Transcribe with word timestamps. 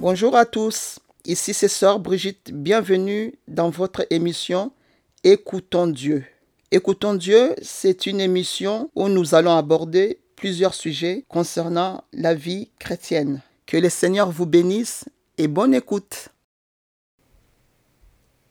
Bonjour 0.00 0.34
à 0.34 0.46
tous, 0.46 0.98
ici 1.26 1.52
c'est 1.52 1.68
Sœur 1.68 2.00
Brigitte, 2.00 2.52
bienvenue 2.54 3.34
dans 3.48 3.68
votre 3.68 4.06
émission 4.08 4.72
Écoutons 5.24 5.88
Dieu. 5.88 6.24
Écoutons 6.70 7.12
Dieu, 7.12 7.54
c'est 7.60 8.06
une 8.06 8.18
émission 8.18 8.90
où 8.94 9.08
nous 9.10 9.34
allons 9.34 9.54
aborder 9.54 10.22
plusieurs 10.36 10.72
sujets 10.72 11.26
concernant 11.28 12.02
la 12.14 12.32
vie 12.32 12.70
chrétienne. 12.78 13.42
Que 13.66 13.76
le 13.76 13.90
Seigneur 13.90 14.30
vous 14.30 14.46
bénisse 14.46 15.04
et 15.36 15.48
bonne 15.48 15.74
écoute. 15.74 16.30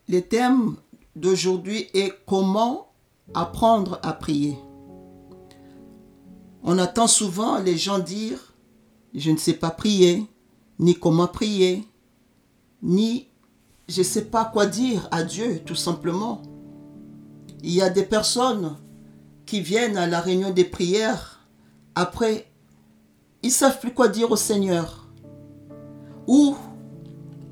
Le 0.07 0.20
thème 0.20 0.75
d'aujourd'hui 1.16 1.88
est 1.95 2.13
comment 2.27 2.91
apprendre 3.34 4.00
à 4.03 4.13
prier. 4.13 4.55
On 6.61 6.77
entend 6.77 7.08
souvent 7.08 7.58
les 7.58 7.75
gens 7.75 7.97
dire 7.97 8.53
je 9.16 9.31
ne 9.31 9.38
sais 9.38 9.53
pas 9.53 9.72
prier, 9.72 10.27
ni 10.79 10.95
comment 10.95 11.27
prier, 11.27 11.88
ni 12.81 13.27
je 13.89 13.99
ne 13.99 14.05
sais 14.05 14.25
pas 14.25 14.45
quoi 14.45 14.67
dire 14.67 15.07
à 15.11 15.23
Dieu, 15.23 15.61
tout 15.65 15.75
simplement. 15.75 16.41
Il 17.63 17.71
y 17.71 17.81
a 17.81 17.89
des 17.89 18.03
personnes 18.03 18.77
qui 19.45 19.61
viennent 19.61 19.97
à 19.97 20.07
la 20.07 20.21
réunion 20.21 20.52
des 20.52 20.63
prières, 20.63 21.47
après, 21.95 22.49
ils 23.41 23.47
ne 23.47 23.53
savent 23.53 23.79
plus 23.79 23.93
quoi 23.93 24.07
dire 24.07 24.31
au 24.31 24.35
Seigneur. 24.35 25.07
Ou 26.27 26.55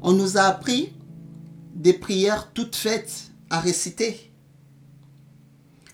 on 0.03 0.13
nous 0.13 0.37
a 0.37 0.41
appris 0.41 0.93
des 1.73 1.93
prières 1.93 2.51
toutes 2.53 2.75
faites 2.75 3.31
à 3.49 3.59
réciter. 3.59 4.31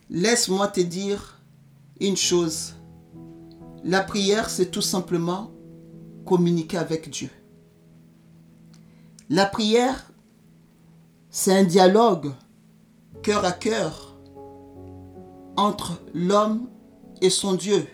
Laisse-moi 0.09 0.67
te 0.67 0.81
dire 0.81 1.41
une 2.01 2.17
chose. 2.17 2.73
La 3.85 4.01
prière, 4.01 4.49
c'est 4.49 4.71
tout 4.71 4.81
simplement 4.81 5.52
communiquer 6.25 6.77
avec 6.77 7.09
Dieu. 7.09 7.29
La 9.29 9.45
prière, 9.45 10.11
c'est 11.29 11.57
un 11.57 11.63
dialogue 11.63 12.31
cœur 13.21 13.45
à 13.45 13.51
cœur 13.51 14.15
entre 15.57 16.01
l'homme 16.13 16.69
et 17.21 17.29
son 17.29 17.53
Dieu. 17.53 17.87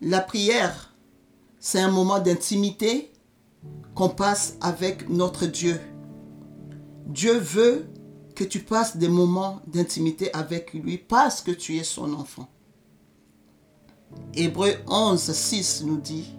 La 0.00 0.20
prière, 0.20 0.94
c'est 1.58 1.80
un 1.80 1.90
moment 1.90 2.18
d'intimité 2.18 3.12
qu'on 3.94 4.08
passe 4.08 4.56
avec 4.60 5.08
notre 5.08 5.46
Dieu. 5.46 5.80
Dieu 7.06 7.38
veut 7.38 7.86
que 8.34 8.44
tu 8.44 8.60
passes 8.60 8.96
des 8.96 9.08
moments 9.08 9.60
d'intimité 9.66 10.32
avec 10.32 10.72
lui 10.72 10.96
parce 10.96 11.42
que 11.42 11.50
tu 11.50 11.76
es 11.76 11.84
son 11.84 12.14
enfant. 12.14 12.48
Hébreu 14.34 14.74
11, 14.86 15.20
6 15.32 15.84
nous 15.84 15.98
dit, 15.98 16.34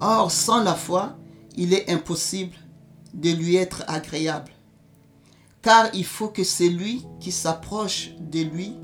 Or, 0.00 0.30
sans 0.30 0.62
la 0.62 0.74
foi, 0.74 1.16
il 1.56 1.72
est 1.72 1.90
impossible 1.90 2.54
de 3.14 3.30
lui 3.30 3.56
être 3.56 3.82
agréable. 3.88 4.52
Car 5.62 5.88
il 5.94 6.04
faut 6.04 6.28
que 6.28 6.44
celui 6.44 7.04
qui 7.18 7.32
s'approche 7.32 8.10
de 8.20 8.40
lui 8.40 8.76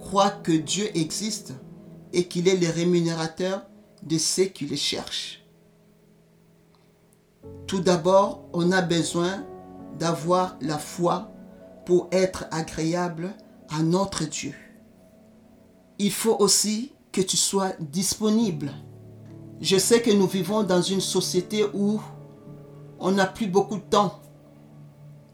croit 0.00 0.30
que 0.30 0.52
Dieu 0.52 0.96
existe 0.96 1.54
et 2.12 2.28
qu'il 2.28 2.46
est 2.46 2.56
le 2.56 2.70
rémunérateur 2.70 3.62
de 4.02 4.18
ceux 4.18 4.44
qui 4.44 4.66
le 4.66 4.76
cherchent. 4.76 5.44
Tout 7.66 7.80
d'abord, 7.80 8.44
on 8.52 8.70
a 8.70 8.82
besoin 8.82 9.44
d'avoir 9.98 10.56
la 10.60 10.78
foi 10.78 11.32
pour 11.86 12.08
être 12.12 12.46
agréable 12.50 13.34
à 13.70 13.82
notre 13.82 14.24
Dieu. 14.24 14.54
Il 15.98 16.12
faut 16.12 16.36
aussi 16.38 16.93
que 17.14 17.20
tu 17.20 17.36
sois 17.36 17.70
disponible. 17.78 18.72
Je 19.60 19.78
sais 19.78 20.02
que 20.02 20.10
nous 20.10 20.26
vivons 20.26 20.64
dans 20.64 20.82
une 20.82 21.00
société 21.00 21.64
où 21.72 22.00
on 22.98 23.12
n'a 23.12 23.26
plus 23.26 23.46
beaucoup 23.46 23.76
de 23.76 23.88
temps. 23.88 24.20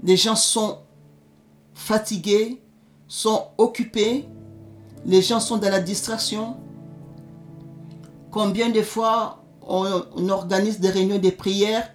Les 0.03 0.17
gens 0.19 0.37
sont 0.37 0.79
fatigués, 1.73 2.63
sont 3.09 3.47
occupés, 3.57 4.29
les 5.07 5.23
gens 5.23 5.41
sont 5.41 5.57
dans 5.57 5.71
la 5.71 5.81
distraction. 5.81 6.59
Combien 8.31 8.69
de 8.69 8.83
fois 8.83 9.43
on, 9.67 10.29
organise 10.29 10.81
des 10.81 10.91
réunions 10.91 11.19
de 11.19 11.31
prières 11.31 11.91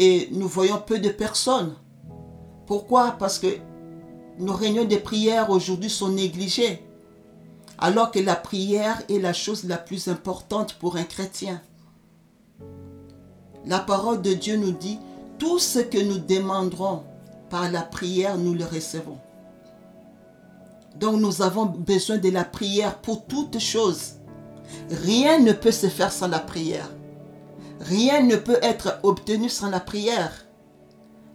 et 0.00 0.28
nous 0.32 0.48
voyons 0.48 0.82
peu 0.84 0.98
de 0.98 1.10
personnes? 1.10 1.74
Pourquoi? 2.66 3.12
Parce 3.12 3.38
que 3.38 3.58
nos 4.40 4.52
réunions 4.52 4.84
de 4.84 4.96
prières 4.96 5.48
aujourd'hui 5.50 5.90
sont 5.90 6.08
négligées 6.08 6.87
alors 7.78 8.10
que 8.10 8.18
la 8.18 8.36
prière 8.36 9.00
est 9.08 9.18
la 9.18 9.32
chose 9.32 9.64
la 9.64 9.78
plus 9.78 10.08
importante 10.08 10.74
pour 10.74 10.96
un 10.96 11.04
chrétien. 11.04 11.60
La 13.64 13.78
parole 13.78 14.22
de 14.22 14.32
Dieu 14.32 14.56
nous 14.56 14.72
dit, 14.72 14.98
tout 15.38 15.58
ce 15.58 15.78
que 15.78 15.98
nous 15.98 16.18
demanderons 16.18 17.04
par 17.50 17.70
la 17.70 17.82
prière, 17.82 18.36
nous 18.36 18.54
le 18.54 18.64
recevons. 18.64 19.18
Donc 20.96 21.20
nous 21.20 21.42
avons 21.42 21.66
besoin 21.66 22.18
de 22.18 22.30
la 22.30 22.44
prière 22.44 22.98
pour 22.98 23.26
toutes 23.26 23.60
choses. 23.60 24.14
Rien 24.90 25.38
ne 25.38 25.52
peut 25.52 25.70
se 25.70 25.86
faire 25.86 26.12
sans 26.12 26.28
la 26.28 26.40
prière. 26.40 26.90
Rien 27.80 28.22
ne 28.22 28.36
peut 28.36 28.58
être 28.62 28.98
obtenu 29.04 29.48
sans 29.48 29.70
la 29.70 29.80
prière. 29.80 30.32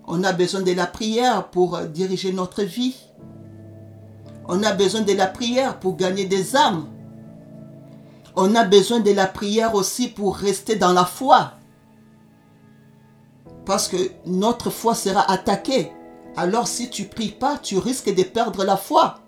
On 0.05 0.23
a 0.23 0.33
besoin 0.33 0.61
de 0.61 0.73
la 0.73 0.85
prière 0.85 1.49
pour 1.49 1.79
diriger 1.79 2.33
notre 2.33 2.63
vie. 2.63 2.95
On 4.47 4.61
a 4.63 4.73
besoin 4.73 5.01
de 5.01 5.13
la 5.13 5.27
prière 5.27 5.79
pour 5.79 5.95
gagner 5.95 6.25
des 6.25 6.55
âmes. 6.55 6.87
On 8.35 8.55
a 8.55 8.63
besoin 8.63 8.99
de 8.99 9.11
la 9.11 9.27
prière 9.27 9.75
aussi 9.75 10.07
pour 10.07 10.35
rester 10.35 10.75
dans 10.75 10.91
la 10.91 11.05
foi. 11.05 11.53
Parce 13.65 13.87
que 13.87 14.11
notre 14.25 14.69
foi 14.69 14.95
sera 14.95 15.31
attaquée. 15.31 15.91
Alors 16.35 16.67
si 16.67 16.89
tu 16.89 17.05
pries 17.05 17.29
pas, 17.29 17.57
tu 17.57 17.77
risques 17.77 18.13
de 18.13 18.23
perdre 18.23 18.63
la 18.65 18.75
foi. 18.75 19.19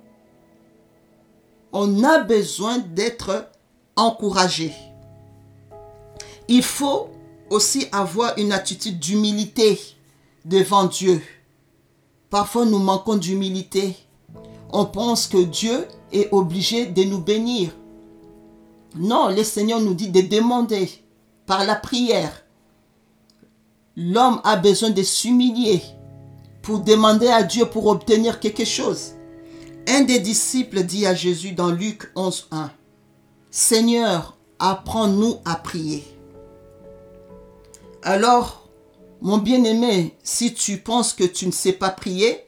On 1.71 2.03
a 2.03 2.19
besoin 2.19 2.79
d'être 2.79 3.49
encouragé. 3.95 4.73
Il 6.47 6.63
faut 6.63 7.09
aussi 7.49 7.87
avoir 7.91 8.37
une 8.37 8.51
attitude 8.51 8.99
d'humilité 8.99 9.79
devant 10.43 10.85
Dieu. 10.85 11.21
Parfois 12.29 12.65
nous 12.65 12.79
manquons 12.79 13.15
d'humilité 13.15 13.95
on 14.71 14.85
pense 14.85 15.27
que 15.27 15.43
Dieu 15.43 15.87
est 16.11 16.29
obligé 16.31 16.85
de 16.85 17.03
nous 17.03 17.19
bénir. 17.19 17.71
Non, 18.95 19.29
le 19.29 19.43
Seigneur 19.43 19.79
nous 19.79 19.93
dit 19.93 20.09
de 20.09 20.21
demander 20.21 20.89
par 21.45 21.65
la 21.65 21.75
prière. 21.75 22.43
L'homme 23.97 24.41
a 24.43 24.55
besoin 24.57 24.89
de 24.89 25.03
s'humilier 25.03 25.81
pour 26.61 26.79
demander 26.79 27.27
à 27.27 27.43
Dieu 27.43 27.65
pour 27.65 27.87
obtenir 27.87 28.39
quelque 28.39 28.65
chose. 28.65 29.13
Un 29.87 30.01
des 30.01 30.19
disciples 30.19 30.83
dit 30.83 31.05
à 31.05 31.13
Jésus 31.13 31.51
dans 31.51 31.71
Luc 31.71 32.11
11.1, 32.15 32.69
Seigneur, 33.51 34.35
apprends-nous 34.59 35.35
à 35.45 35.55
prier. 35.55 36.03
Alors, 38.01 38.67
mon 39.21 39.37
bien-aimé, 39.37 40.15
si 40.23 40.53
tu 40.53 40.77
penses 40.77 41.13
que 41.13 41.23
tu 41.23 41.45
ne 41.45 41.51
sais 41.51 41.73
pas 41.73 41.89
prier, 41.89 42.45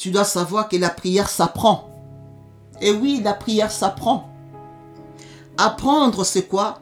tu 0.00 0.10
dois 0.10 0.24
savoir 0.24 0.70
que 0.70 0.78
la 0.78 0.88
prière 0.88 1.28
s'apprend. 1.28 1.90
Et 2.80 2.90
oui, 2.90 3.20
la 3.22 3.34
prière 3.34 3.70
s'apprend. 3.70 4.30
Apprendre, 5.58 6.24
c'est 6.24 6.48
quoi? 6.48 6.80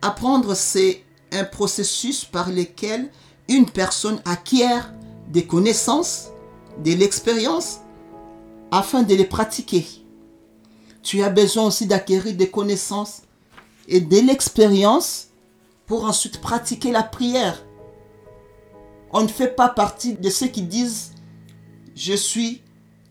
Apprendre, 0.00 0.54
c'est 0.54 1.04
un 1.30 1.44
processus 1.44 2.24
par 2.24 2.48
lequel 2.48 3.10
une 3.48 3.66
personne 3.66 4.22
acquiert 4.24 4.94
des 5.28 5.46
connaissances, 5.46 6.30
de 6.82 6.92
l'expérience, 6.92 7.80
afin 8.70 9.02
de 9.02 9.14
les 9.14 9.26
pratiquer. 9.26 9.86
Tu 11.02 11.22
as 11.22 11.28
besoin 11.28 11.64
aussi 11.64 11.86
d'acquérir 11.86 12.34
des 12.34 12.50
connaissances 12.50 13.24
et 13.88 14.00
de 14.00 14.20
l'expérience 14.20 15.26
pour 15.84 16.06
ensuite 16.06 16.40
pratiquer 16.40 16.92
la 16.92 17.02
prière. 17.02 17.62
On 19.12 19.20
ne 19.20 19.28
fait 19.28 19.54
pas 19.54 19.68
partie 19.68 20.14
de 20.14 20.30
ceux 20.30 20.46
qui 20.46 20.62
disent 20.62 21.13
je 21.94 22.14
suis 22.14 22.62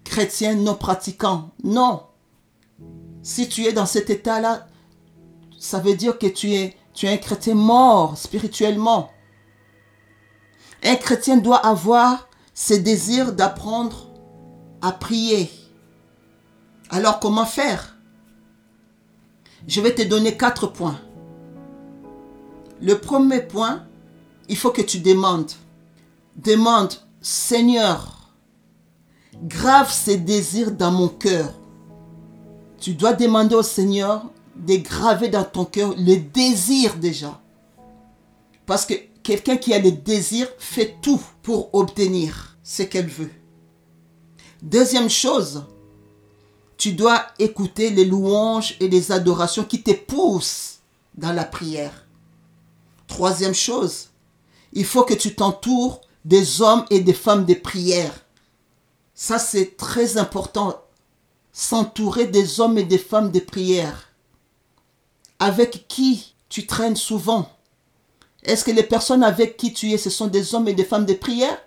chrétien 0.04 0.56
non 0.56 0.76
pratiquant. 0.76 1.52
Non. 1.64 2.04
Si 3.22 3.48
tu 3.48 3.66
es 3.66 3.74
dans 3.74 3.86
cet 3.86 4.10
état-là, 4.10 4.68
ça 5.58 5.80
veut 5.80 5.96
dire 5.96 6.18
que 6.20 6.28
tu 6.28 6.54
es, 6.54 6.76
tu 6.94 7.06
es 7.06 7.14
un 7.14 7.18
chrétien 7.18 7.56
mort 7.56 8.18
spirituellement. 8.18 9.12
Un 10.84 10.96
chrétien 10.96 11.38
doit 11.38 11.66
avoir 11.66 12.28
ce 12.54 12.74
désir 12.74 13.34
d'apprendre 13.34 14.10
à 14.82 14.92
prier. 14.92 15.50
Alors 16.90 17.20
comment 17.20 17.46
faire? 17.46 17.96
Je 19.66 19.80
vais 19.80 19.96
te 19.96 20.02
donner 20.02 20.36
quatre 20.36 20.68
points. 20.68 21.00
Le 22.82 23.00
premier 23.00 23.42
point, 23.42 23.86
il 24.50 24.58
faut 24.58 24.72
que 24.72 24.82
tu 24.82 25.00
demandes. 25.00 25.52
Demande, 26.36 26.94
Seigneur, 27.22 28.23
grave 29.42 29.92
ces 29.92 30.18
désirs 30.18 30.72
dans 30.72 30.92
mon 30.92 31.08
cœur. 31.08 31.54
Tu 32.80 32.94
dois 32.94 33.14
demander 33.14 33.56
au 33.56 33.64
Seigneur 33.64 34.26
de 34.56 34.76
graver 34.76 35.30
dans 35.30 35.44
ton 35.44 35.66
cœur 35.66 35.94
le 35.98 36.18
désir 36.18 36.96
déjà. 36.96 37.42
Parce 38.66 38.86
que 38.86 38.94
quelqu'un 39.24 39.58
qui 39.58 39.74
a 39.74 39.80
le 39.80 39.92
désir 39.92 40.48
fait 40.58 40.98
tout 41.02 41.22
pour 41.42 41.74
obtenir 41.74 42.58
ce 42.64 42.84
qu'elle 42.84 43.08
veut. 43.08 43.32
Deuxième 44.62 45.10
chose, 45.10 45.66
tu 46.78 46.94
dois 46.94 47.26
écouter 47.40 47.90
les 47.90 48.06
louanges 48.06 48.76
et 48.80 48.88
les 48.88 49.12
adorations 49.12 49.64
qui 49.64 49.82
te 49.84 49.92
poussent 49.92 50.80
dans 51.16 51.34
la 51.34 51.44
prière. 51.44 52.08
Troisième 53.08 53.54
chose, 53.54 54.10
il 54.72 54.86
faut 54.86 55.04
que 55.04 55.14
tu 55.14 55.36
t'entoures 55.36 56.02
des 56.26 56.62
hommes 56.62 56.86
et 56.90 57.02
des 57.02 57.14
femmes 57.14 57.46
de 57.46 57.54
prière. 57.54 58.23
Ça, 59.26 59.40
c'est 59.40 59.78
très 59.78 60.18
important. 60.18 60.82
S'entourer 61.54 62.26
des 62.26 62.60
hommes 62.60 62.78
et 62.78 62.84
des 62.84 62.98
femmes 62.98 63.32
de 63.32 63.40
prière. 63.40 64.10
Avec 65.40 65.88
qui 65.88 66.36
tu 66.50 66.68
traînes 66.68 66.98
souvent? 66.98 67.48
Est-ce 68.44 68.66
que 68.66 68.72
les 68.72 68.84
personnes 68.84 69.24
avec 69.24 69.56
qui 69.56 69.72
tu 69.72 69.94
es, 69.94 69.98
ce 69.98 70.10
sont 70.10 70.28
des 70.28 70.54
hommes 70.54 70.68
et 70.68 70.74
des 70.74 70.84
femmes 70.84 71.06
de 71.06 71.14
prière? 71.14 71.58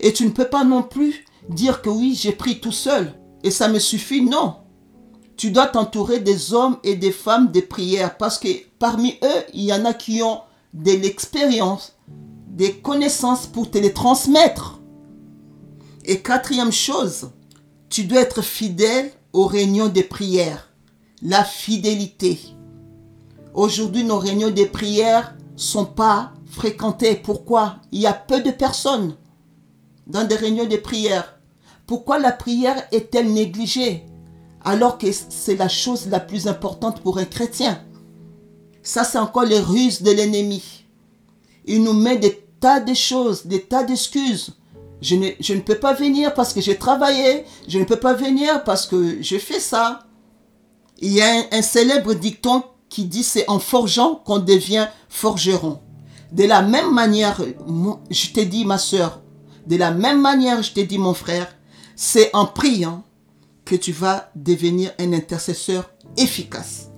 Et 0.00 0.14
tu 0.14 0.24
ne 0.24 0.30
peux 0.30 0.48
pas 0.48 0.64
non 0.64 0.82
plus 0.82 1.26
dire 1.50 1.82
que 1.82 1.90
oui, 1.90 2.18
j'ai 2.18 2.32
pris 2.32 2.60
tout 2.60 2.72
seul 2.72 3.12
et 3.42 3.50
ça 3.50 3.68
me 3.68 3.78
suffit. 3.78 4.22
Non. 4.22 4.56
Tu 5.36 5.50
dois 5.50 5.66
t'entourer 5.66 6.18
des 6.18 6.54
hommes 6.54 6.78
et 6.82 6.96
des 6.96 7.12
femmes 7.12 7.52
de 7.52 7.60
prière 7.60 8.16
parce 8.16 8.38
que 8.38 8.48
parmi 8.78 9.18
eux, 9.22 9.44
il 9.52 9.64
y 9.64 9.74
en 9.74 9.84
a 9.84 9.92
qui 9.92 10.22
ont 10.22 10.40
de 10.72 10.92
l'expérience, 10.92 11.92
des 12.46 12.78
connaissances 12.78 13.46
pour 13.46 13.70
te 13.70 13.76
les 13.76 13.92
transmettre. 13.92 14.78
Et 16.04 16.20
quatrième 16.20 16.72
chose, 16.72 17.30
tu 17.88 18.04
dois 18.04 18.22
être 18.22 18.42
fidèle 18.42 19.12
aux 19.32 19.46
réunions 19.46 19.88
de 19.88 20.02
prière. 20.02 20.68
La 21.22 21.44
fidélité. 21.44 22.40
Aujourd'hui, 23.54 24.02
nos 24.02 24.18
réunions 24.18 24.50
de 24.50 24.64
prière 24.64 25.36
sont 25.54 25.84
pas 25.84 26.32
fréquentées. 26.46 27.14
Pourquoi? 27.14 27.76
Il 27.92 28.00
y 28.00 28.06
a 28.06 28.12
peu 28.12 28.40
de 28.40 28.50
personnes 28.50 29.14
dans 30.08 30.24
des 30.24 30.34
réunions 30.34 30.66
de 30.66 30.76
prière. 30.76 31.38
Pourquoi 31.86 32.18
la 32.18 32.32
prière 32.32 32.82
est-elle 32.90 33.32
négligée? 33.32 34.04
Alors 34.64 34.98
que 34.98 35.06
c'est 35.12 35.56
la 35.56 35.68
chose 35.68 36.08
la 36.08 36.18
plus 36.18 36.48
importante 36.48 37.00
pour 37.00 37.18
un 37.18 37.24
chrétien 37.24 37.80
Ça, 38.82 39.04
c'est 39.04 39.18
encore 39.18 39.44
les 39.44 39.60
ruses 39.60 40.02
de 40.02 40.10
l'ennemi. 40.10 40.84
Il 41.64 41.84
nous 41.84 41.92
met 41.92 42.16
des 42.16 42.44
tas 42.58 42.80
de 42.80 42.94
choses, 42.94 43.46
des 43.46 43.62
tas 43.62 43.84
d'excuses. 43.84 44.56
Je 45.02 45.16
ne, 45.16 45.60
peux 45.60 45.78
pas 45.78 45.92
venir 45.92 46.32
parce 46.32 46.54
que 46.54 46.60
j'ai 46.60 46.78
travaillé. 46.78 47.44
Je 47.68 47.78
ne 47.78 47.84
peux 47.84 47.98
pas 47.98 48.14
venir 48.14 48.64
parce 48.64 48.86
que 48.86 49.20
je 49.20 49.36
fais 49.36 49.60
ça. 49.60 50.06
Il 51.00 51.12
y 51.12 51.20
a 51.20 51.26
un, 51.26 51.44
un 51.58 51.62
célèbre 51.62 52.14
dicton 52.14 52.62
qui 52.88 53.04
dit 53.04 53.24
c'est 53.24 53.48
en 53.50 53.58
forgeant 53.58 54.14
qu'on 54.14 54.38
devient 54.38 54.86
forgeron. 55.08 55.80
De 56.30 56.44
la 56.44 56.62
même 56.62 56.94
manière, 56.94 57.42
je 58.10 58.28
t'ai 58.28 58.46
dit 58.46 58.64
ma 58.64 58.78
soeur, 58.78 59.20
de 59.66 59.76
la 59.76 59.90
même 59.90 60.20
manière, 60.20 60.62
je 60.62 60.72
t'ai 60.72 60.84
dit 60.84 60.98
mon 60.98 61.14
frère, 61.14 61.54
c'est 61.96 62.30
en 62.34 62.46
priant 62.46 63.02
que 63.64 63.74
tu 63.74 63.92
vas 63.92 64.30
devenir 64.36 64.92
un 64.98 65.12
intercesseur 65.12 65.90
efficace. 66.16 66.90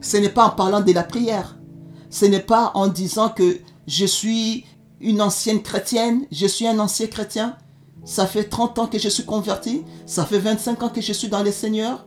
Ce 0.00 0.16
n'est 0.16 0.28
pas 0.28 0.46
en 0.46 0.50
parlant 0.50 0.80
de 0.80 0.92
la 0.92 1.02
prière. 1.02 1.56
Ce 2.10 2.24
n'est 2.24 2.40
pas 2.40 2.72
en 2.74 2.88
disant 2.88 3.28
que 3.28 3.58
je 3.86 4.06
suis 4.06 4.66
une 5.04 5.20
ancienne 5.20 5.62
chrétienne, 5.62 6.26
je 6.32 6.46
suis 6.46 6.66
un 6.66 6.78
ancien 6.78 7.06
chrétien. 7.06 7.56
Ça 8.04 8.26
fait 8.26 8.44
30 8.44 8.78
ans 8.78 8.86
que 8.86 8.98
je 8.98 9.08
suis 9.08 9.24
converti, 9.24 9.84
ça 10.06 10.24
fait 10.24 10.38
25 10.38 10.82
ans 10.82 10.88
que 10.88 11.00
je 11.00 11.12
suis 11.12 11.28
dans 11.28 11.42
le 11.42 11.52
Seigneur. 11.52 12.06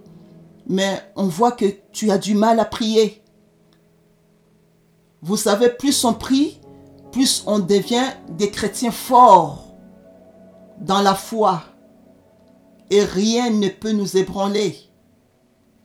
Mais 0.68 1.02
on 1.16 1.28
voit 1.28 1.54
que 1.54 1.66
tu 1.94 2.12
as 2.12 2.18
du 2.18 2.34
mal 2.36 2.60
à 2.60 2.66
prier. 2.66 3.24
Vous 5.22 5.38
savez, 5.38 5.70
plus 5.70 6.04
on 6.04 6.14
prie, 6.14 6.60
plus 7.12 7.44
on 7.48 7.60
devient 7.60 8.10
des 8.30 8.52
chrétiens 8.52 8.92
forts 8.92 9.64
dans 10.82 11.02
la 11.02 11.16
foi. 11.16 11.64
Et 12.90 13.04
rien 13.04 13.50
ne 13.52 13.70
peut 13.70 13.92
nous 13.92 14.18
ébranler. 14.18 14.76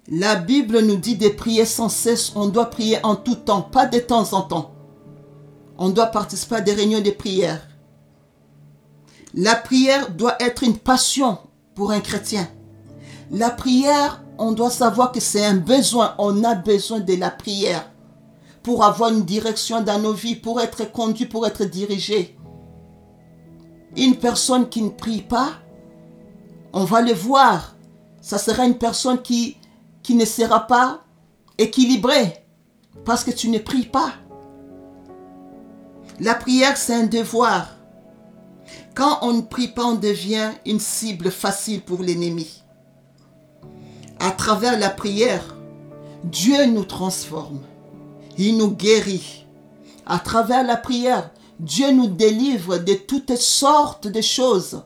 La 0.09 0.37
Bible 0.37 0.81
nous 0.81 0.97
dit 0.97 1.17
de 1.17 1.29
prier 1.29 1.65
sans 1.65 1.89
cesse. 1.89 2.33
On 2.37 2.49
doit 2.49 2.71
prier 2.71 2.99
en 3.05 3.17
tout 3.17 3.35
temps, 3.35 3.63
pas 3.63 3.87
de 3.87 3.99
temps 3.99 4.33
en 4.33 4.43
temps. 4.43 4.72
On 5.85 5.89
doit 5.89 6.07
participer 6.07 6.55
à 6.55 6.61
des 6.61 6.75
réunions 6.75 7.01
de 7.01 7.11
prière. 7.11 7.61
La 9.35 9.57
prière 9.57 10.13
doit 10.13 10.37
être 10.39 10.63
une 10.63 10.79
passion 10.79 11.39
pour 11.75 11.91
un 11.91 11.99
chrétien. 11.99 12.49
La 13.33 13.51
prière, 13.51 14.23
on 14.39 14.53
doit 14.53 14.71
savoir 14.71 15.11
que 15.11 15.19
c'est 15.19 15.45
un 15.45 15.57
besoin. 15.57 16.15
On 16.19 16.45
a 16.45 16.55
besoin 16.55 17.01
de 17.01 17.17
la 17.17 17.33
prière 17.33 17.91
pour 18.63 18.85
avoir 18.85 19.11
une 19.11 19.25
direction 19.25 19.81
dans 19.81 19.99
nos 19.99 20.13
vies, 20.13 20.37
pour 20.37 20.61
être 20.61 20.93
conduit, 20.93 21.27
pour 21.27 21.49
être 21.49 21.65
dirigé. 21.65 22.39
Une 23.97 24.15
personne 24.15 24.69
qui 24.69 24.83
ne 24.83 24.91
prie 24.91 25.23
pas, 25.23 25.51
on 26.73 26.85
va 26.85 27.03
le 27.03 27.13
voir. 27.13 27.75
Ça 28.21 28.39
sera 28.39 28.67
une 28.67 28.79
personne 28.79 29.21
qui, 29.21 29.57
qui 30.05 30.15
ne 30.15 30.27
sera 30.27 30.65
pas 30.65 31.03
équilibrée 31.59 32.47
parce 33.05 33.25
que 33.25 33.33
tu 33.33 33.49
ne 33.49 33.59
pries 33.59 33.87
pas. 33.87 34.13
La 36.21 36.35
prière, 36.35 36.77
c'est 36.77 36.95
un 36.95 37.07
devoir. 37.07 37.69
Quand 38.95 39.19
on 39.23 39.33
ne 39.33 39.43
prie 39.43 39.69
pas, 39.69 39.87
on 39.87 39.95
devient 39.95 40.51
une 40.67 40.81
cible 40.81 41.31
facile 41.31 41.81
pour 41.81 42.03
l'ennemi. 42.03 42.63
À 44.21 44.31
travers 44.31 44.79
la 44.79 44.91
prière, 44.91 45.57
Dieu 46.25 46.67
nous 46.67 46.85
transforme. 46.85 47.61
Il 48.39 48.57
nous 48.57 48.71
guérit. 48.71 49.47
À 50.07 50.19
travers 50.19 50.65
la 50.65 50.77
prière, 50.77 51.31
Dieu 51.59 51.91
nous 51.93 52.09
délivre 52.09 52.79
de 52.79 52.95
toutes 52.95 53.37
sortes 53.37 54.07
de 54.07 54.21
choses. 54.21 54.83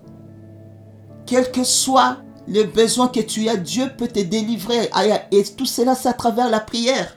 Quel 1.27 1.51
que 1.51 1.65
soit 1.65 2.19
le 2.47 2.63
besoin 2.63 3.09
que 3.09 3.21
tu 3.21 3.49
as, 3.49 3.57
Dieu 3.57 3.91
peut 3.99 4.09
te 4.09 4.21
délivrer. 4.21 4.89
Et 5.33 5.43
tout 5.45 5.67
cela, 5.67 5.95
c'est 5.95 6.09
à 6.09 6.13
travers 6.13 6.49
la 6.49 6.61
prière. 6.61 7.17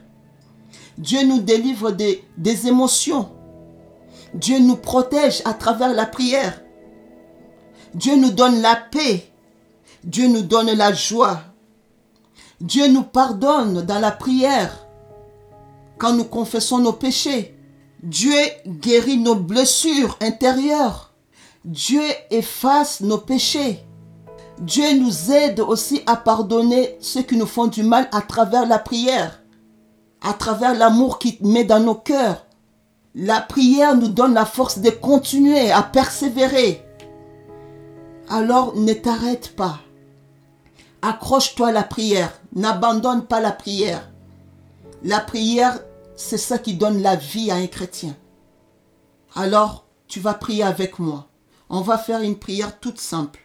Dieu 0.98 1.24
nous 1.24 1.40
délivre 1.40 1.92
des, 1.92 2.24
des 2.38 2.68
émotions. 2.68 3.30
Dieu 4.34 4.60
nous 4.60 4.76
protège 4.76 5.42
à 5.46 5.54
travers 5.54 5.94
la 5.94 6.06
prière. 6.06 6.62
Dieu 7.94 8.16
nous 8.16 8.32
donne 8.32 8.62
la 8.62 8.76
paix. 8.76 9.32
Dieu 10.04 10.28
nous 10.28 10.42
donne 10.42 10.72
la 10.72 10.94
joie. 10.94 11.42
Dieu 12.62 12.88
nous 12.88 13.04
pardonne 13.04 13.82
dans 13.82 14.00
la 14.00 14.12
prière 14.12 14.86
quand 15.98 16.14
nous 16.14 16.26
confessons 16.26 16.80
nos 16.80 16.94
péchés. 16.94 17.58
Dieu 18.04 18.36
guérit 18.66 19.18
nos 19.18 19.36
blessures 19.36 20.18
intérieures. 20.22 21.14
Dieu 21.66 22.02
efface 22.32 23.02
nos 23.02 23.18
péchés. 23.18 23.84
Dieu 24.60 24.98
nous 24.98 25.32
aide 25.32 25.62
aussi 25.62 26.02
à 26.06 26.16
pardonner 26.16 26.98
ceux 27.00 27.22
qui 27.22 27.38
nous 27.38 27.46
font 27.46 27.68
du 27.68 27.84
mal 27.84 28.10
à 28.12 28.22
travers 28.22 28.66
la 28.66 28.80
prière, 28.80 29.42
à 30.22 30.34
travers 30.34 30.74
l'amour 30.74 31.20
qu'il 31.20 31.38
met 31.42 31.64
dans 31.64 31.80
nos 31.80 31.96
cœurs. 31.96 32.46
La 33.16 33.42
prière 33.42 33.96
nous 33.96 34.10
donne 34.10 34.34
la 34.34 34.46
force 34.46 34.80
de 34.80 34.90
continuer 34.90 35.72
à 35.72 35.82
persévérer. 35.82 36.86
Alors 38.30 38.76
ne 38.76 38.94
t'arrête 38.94 39.56
pas. 39.56 39.80
Accroche-toi 41.02 41.70
à 41.70 41.72
la 41.72 41.84
prière. 41.84 42.32
N'abandonne 42.54 43.26
pas 43.26 43.40
la 43.40 43.52
prière. 43.52 44.10
La 45.04 45.20
prière, 45.20 45.80
c'est 46.16 46.38
ça 46.38 46.58
qui 46.60 46.76
donne 46.76 47.02
la 47.02 47.16
vie 47.16 47.50
à 47.52 47.56
un 47.56 47.68
chrétien. 47.68 48.16
Alors, 49.36 49.86
tu 50.08 50.20
vas 50.20 50.34
prier 50.34 50.64
avec 50.64 51.00
moi. 51.00 51.28
On 51.70 51.82
va 51.82 51.98
faire 51.98 52.22
une 52.22 52.38
prière 52.38 52.80
toute 52.80 53.00
simple. 53.00 53.40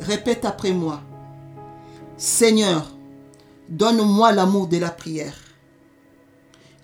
Répète 0.00 0.44
après 0.44 0.72
moi. 0.72 1.00
Seigneur, 2.16 2.86
donne-moi 3.68 4.32
l'amour 4.32 4.66
de 4.68 4.78
la 4.78 4.90
prière. 4.90 5.41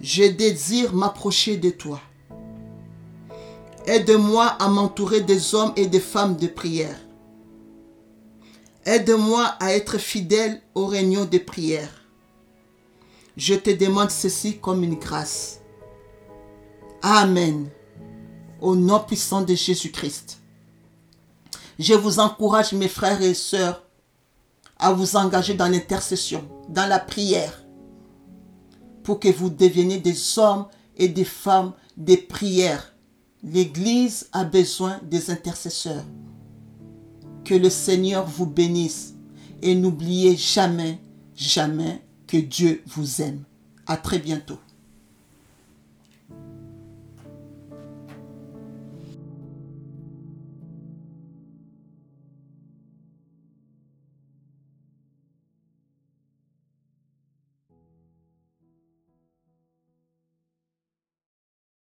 Je 0.00 0.24
désire 0.24 0.94
m'approcher 0.94 1.56
de 1.56 1.70
toi. 1.70 2.00
Aide-moi 3.86 4.44
à 4.46 4.68
m'entourer 4.68 5.22
des 5.22 5.54
hommes 5.54 5.72
et 5.76 5.86
des 5.86 6.00
femmes 6.00 6.36
de 6.36 6.46
prière. 6.46 6.98
Aide-moi 8.84 9.44
à 9.60 9.74
être 9.74 9.98
fidèle 9.98 10.62
aux 10.74 10.86
réunions 10.86 11.24
de 11.24 11.38
prière. 11.38 11.90
Je 13.36 13.54
te 13.54 13.70
demande 13.70 14.10
ceci 14.10 14.58
comme 14.58 14.84
une 14.84 14.96
grâce. 14.96 15.60
Amen. 17.02 17.68
Au 18.60 18.76
nom 18.76 19.00
puissant 19.00 19.42
de 19.42 19.54
Jésus-Christ. 19.54 20.38
Je 21.78 21.94
vous 21.94 22.18
encourage, 22.18 22.72
mes 22.72 22.88
frères 22.88 23.22
et 23.22 23.34
sœurs, 23.34 23.84
à 24.78 24.92
vous 24.92 25.16
engager 25.16 25.54
dans 25.54 25.68
l'intercession, 25.68 26.44
dans 26.68 26.86
la 26.88 26.98
prière, 26.98 27.62
pour 29.08 29.20
que 29.20 29.28
vous 29.28 29.48
deveniez 29.48 29.96
des 29.96 30.38
hommes 30.38 30.66
et 30.98 31.08
des 31.08 31.24
femmes 31.24 31.72
des 31.96 32.18
prières. 32.18 32.92
L'Église 33.42 34.28
a 34.32 34.44
besoin 34.44 35.00
des 35.02 35.30
intercesseurs. 35.30 36.04
Que 37.42 37.54
le 37.54 37.70
Seigneur 37.70 38.26
vous 38.26 38.44
bénisse 38.44 39.14
et 39.62 39.74
n'oubliez 39.74 40.36
jamais, 40.36 40.98
jamais 41.34 42.04
que 42.26 42.36
Dieu 42.36 42.82
vous 42.86 43.22
aime. 43.22 43.44
À 43.86 43.96
très 43.96 44.18
bientôt. 44.18 44.58